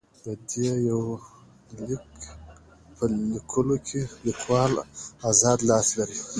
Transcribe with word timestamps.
د 0.25 0.25
دې 0.49 0.69
يونليک 0.89 2.05
په 2.95 3.03
ليکلوکې 3.31 4.01
ليکوال 4.25 4.73
اذاد 5.29 5.59
لاس 5.69 5.87
لري. 5.97 6.17